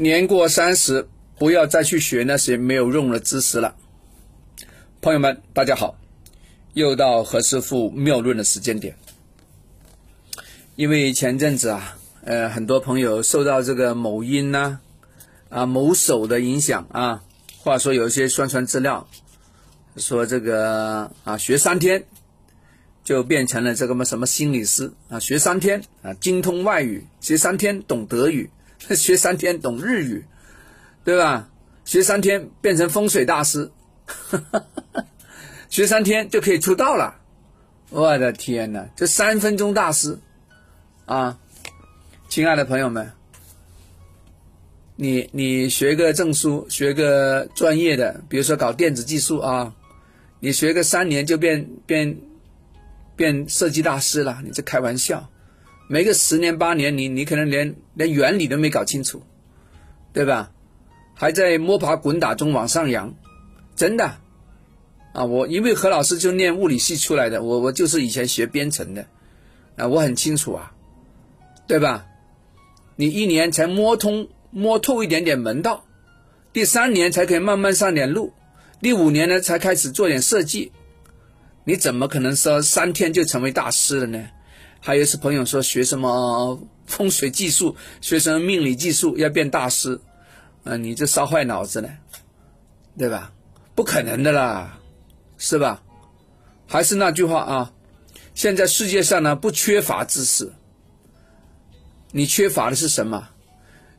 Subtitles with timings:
[0.00, 1.06] 年过三十，
[1.38, 3.76] 不要再去学那些没有用的知识了。
[5.02, 5.94] 朋友们，大家好，
[6.72, 8.96] 又到何师傅妙论的时间点。
[10.74, 14.80] 因为前阵子啊，呃，很多朋友受到这个某音呐、
[15.50, 17.22] 啊某手的影响啊，
[17.58, 19.06] 话说有一些宣传资料
[19.98, 22.04] 说这个啊学三天
[23.04, 28.48] 就变成了这个么什么心理师啊，学三天啊精通外语，学三天懂德语。
[28.96, 30.24] 学三天懂日语，
[31.04, 31.48] 对吧？
[31.84, 33.70] 学三天变成风水大师，
[35.68, 37.16] 学三天就可以出道了。
[37.88, 40.18] 我的天哪，这三分钟大师
[41.06, 41.38] 啊！
[42.28, 43.12] 亲爱的朋友们，
[44.94, 49.74] 你你学个证书，学个专业的，比如说搞电子技术啊，
[50.38, 52.20] 你学个三年就变变
[53.16, 54.40] 变设计大师了？
[54.44, 55.28] 你这开玩笑！
[55.92, 59.24] 没个十年八年，你你可能连连原理都没搞清楚，
[60.12, 60.52] 对吧？
[61.14, 63.12] 还在摸爬滚打中往上扬，
[63.74, 64.04] 真的
[65.12, 65.24] 啊！
[65.24, 69.04] 我因为何老师就念物理系出来的，我我就是以前学编程的
[69.74, 70.72] 啊，我很清楚啊，
[71.66, 72.06] 对吧？
[72.94, 75.84] 你一年才摸通摸透一点点门道，
[76.52, 78.32] 第三年才可以慢慢上点路，
[78.80, 80.70] 第五年呢才开始做点设计，
[81.64, 84.28] 你怎么可能说三天就成为大师了呢？
[84.80, 90.00] 还有是朋友说学什么风水技术，学什么命理技术要变大师，
[90.64, 91.88] 啊，你这烧坏脑子了，
[92.98, 93.32] 对吧？
[93.74, 94.78] 不可能的啦，
[95.38, 95.82] 是吧？
[96.66, 97.72] 还是那句话啊，
[98.34, 100.52] 现在世界上呢不缺乏知识，
[102.12, 103.28] 你缺乏的是什么？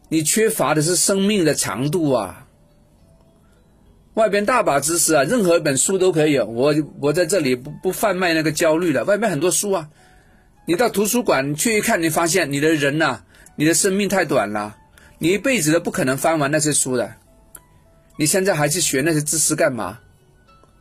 [0.09, 2.47] 你缺乏的是生命的长度啊！
[4.15, 6.37] 外边大把知识啊，任何一本书都可以。
[6.37, 9.89] 我我在这里不不贩卖那个焦虑了，外面很多书啊。
[10.72, 13.23] 你到图书馆去一看，你发现你的人呐，
[13.58, 14.77] 你的生命太短了，
[15.19, 17.16] 你一辈子都不可能翻完那些书的。
[18.16, 19.99] 你现在还去学那些知识干嘛？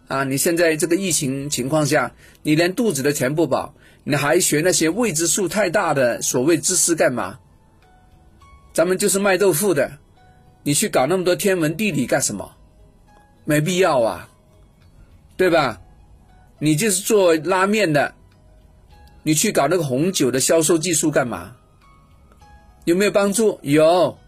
[0.07, 2.13] 啊，你现在这个疫情情况下，
[2.45, 3.75] 你连肚子都填不饱，
[4.05, 7.41] 你还学那些未知数太大的所谓知识干嘛？
[8.73, 9.99] 咱们就是卖豆腐的，
[10.63, 12.53] 你去搞那么多天文地理干什么？
[13.45, 14.29] 没必要啊，
[15.37, 15.81] 对吧？
[16.61, 18.15] 你就是做拉面的。
[19.23, 21.57] 你去搞那个红酒的销售技术干嘛？
[22.85, 23.61] 有没有帮助？
[23.63, 24.19] 有，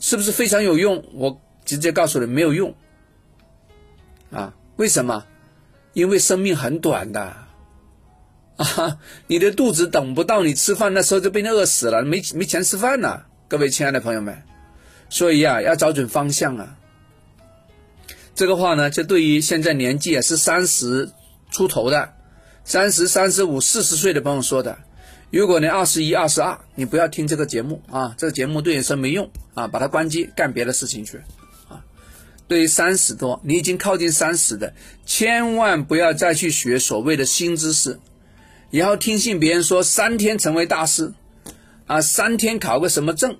[0.00, 1.04] 是不是非常有用？
[1.14, 2.74] 我直接告诉你，没有用。
[4.30, 5.24] 啊，为什么？
[5.92, 7.36] 因为生命很短的，
[8.56, 13.26] 啊，你的肚子等不到你吃饭，那时候就被你饿死了，没没钱吃饭了。
[13.46, 14.42] 各位亲爱的朋友们，
[15.08, 16.76] 所以呀，要找准方向啊。
[18.34, 21.10] 这个话呢，就对于现在年纪也是三十
[21.50, 22.14] 出头的。
[22.68, 24.76] 三十三十五四十岁的朋友说的，
[25.30, 31.16] 如果你二十一二十二，你不要听这个节目啊，这个节目对你说没用啊，把它关机，干别的事情去
[31.70, 31.82] 啊。
[32.46, 34.74] 对于三十多，你已经靠近三十的，
[35.06, 37.98] 千万不要再去学所谓的新知识，
[38.70, 41.14] 然后听信别人说三天成为大师
[41.86, 43.38] 啊，三天考个什么证，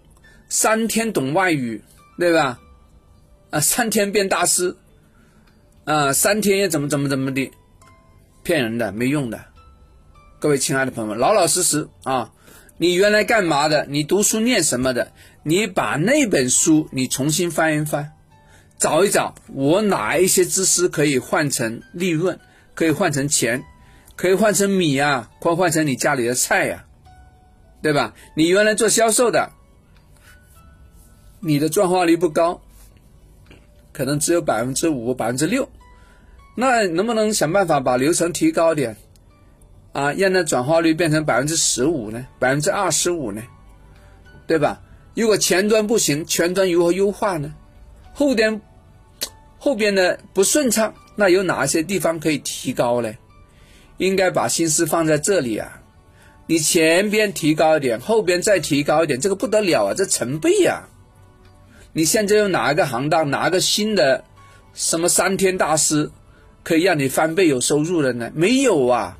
[0.48, 1.82] 三天懂外语，
[2.18, 2.58] 对吧？
[3.50, 4.74] 啊，三天变大师
[5.84, 7.52] 啊，三天又怎么怎么怎么的。
[8.42, 9.44] 骗人的，没用的，
[10.38, 12.32] 各位亲爱的朋友们，老老实实啊！
[12.80, 13.86] 你原来干嘛的？
[13.86, 15.12] 你读书念什么的？
[15.42, 18.12] 你把那本书你重新翻一翻，
[18.78, 22.38] 找一找，我哪一些知识可以换成利润，
[22.74, 23.64] 可以换成钱，
[24.14, 26.84] 可以换成米啊，或换成你家里的菜呀，
[27.82, 28.14] 对吧？
[28.34, 29.50] 你原来做销售的，
[31.40, 32.62] 你的转化率不高，
[33.92, 35.68] 可能只有百分之五、百分之六。
[36.60, 38.96] 那能不能想办法把流程提高点，
[39.92, 42.26] 啊，让那转化率变成百分之十五呢？
[42.40, 43.40] 百分之二十五呢？
[44.48, 44.80] 对吧？
[45.14, 47.54] 如果前端不行，前端如何优化呢？
[48.12, 48.60] 后边
[49.56, 53.14] 后边的不顺畅，那有哪些地方可以提高呢？
[53.98, 55.80] 应该把心思放在这里啊！
[56.48, 59.94] 你前边提高一点，后边再提高一点，这个不得了啊！
[59.94, 60.88] 这成倍呀！
[61.92, 64.24] 你现在用哪一个行当，哪个新的
[64.74, 66.10] 什么三天大师？
[66.68, 68.30] 可以让你翻倍有收入的呢？
[68.34, 69.16] 没有啊，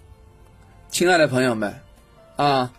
[0.91, 1.81] 亲爱的朋友们，
[2.37, 2.75] 啊，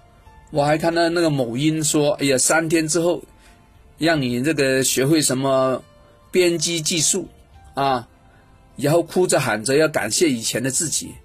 [0.51, 3.23] 我还看到那个某音说，哎呀，三天之后，
[3.97, 5.83] 让你这个学会什么
[6.29, 7.27] 编辑技术
[7.73, 8.07] 啊，
[8.75, 11.15] 然后哭着喊着要感谢以前的自己，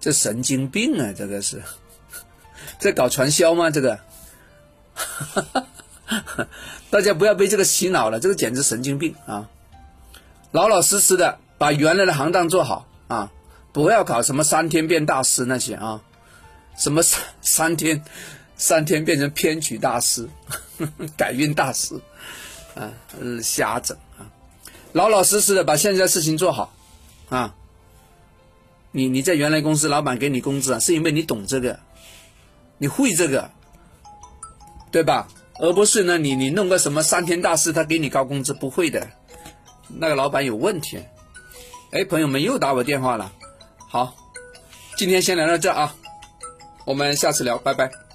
[0.00, 1.12] 这神经病啊！
[1.14, 1.62] 这个是
[2.80, 3.70] 在搞传销吗？
[3.70, 4.00] 这个，
[6.88, 9.50] 大家不要被这个洗脑了，这个简直神经病啊！
[10.52, 11.38] 老老实实的。
[11.58, 13.30] 把原来的行当做好啊！
[13.72, 16.00] 不要搞什么三天变大师那些啊，
[16.76, 18.02] 什么三三天
[18.56, 20.28] 三天变成编曲大师、
[21.16, 22.00] 改运大师
[22.74, 22.90] 啊，
[23.42, 24.30] 瞎整啊，
[24.92, 26.72] 老老实实的把现在事情做好
[27.28, 27.54] 啊。
[28.90, 31.78] 你你在原来公司，老板给你工资啊，是因为你懂这个，
[32.78, 33.50] 你会这个，
[34.90, 35.28] 对吧？
[35.60, 39.10] 而不是呢，你你弄个什么三天大事，他给你高工资，不会的，
[39.88, 40.98] 那个老板有问题。
[41.90, 43.32] 哎，朋友们又打我电话了，
[43.88, 44.14] 好，
[44.98, 45.94] 今天先聊到这啊，
[46.84, 48.07] 我们下次聊，拜拜。